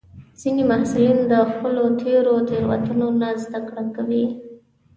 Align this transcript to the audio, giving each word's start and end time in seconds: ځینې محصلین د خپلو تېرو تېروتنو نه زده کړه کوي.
ځینې 0.39 0.63
محصلین 0.71 1.19
د 1.31 1.33
خپلو 1.51 1.83
تېرو 2.01 2.35
تېروتنو 2.47 3.07
نه 3.21 3.29
زده 3.43 3.59
کړه 3.67 3.83
کوي. 3.95 4.25